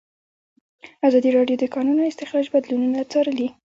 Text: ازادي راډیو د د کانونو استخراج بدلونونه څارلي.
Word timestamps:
ازادي 1.07 1.29
راډیو 1.37 1.57
د 1.59 1.63
د 1.69 1.71
کانونو 1.73 2.01
استخراج 2.11 2.45
بدلونونه 2.53 2.99
څارلي. 3.11 3.47